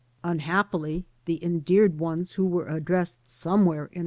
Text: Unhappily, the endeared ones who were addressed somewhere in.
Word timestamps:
Unhappily, 0.23 1.05
the 1.25 1.37
endeared 1.43 1.99
ones 1.99 2.31
who 2.31 2.47
were 2.47 2.67
addressed 2.67 3.29
somewhere 3.29 3.85
in. 3.93 3.99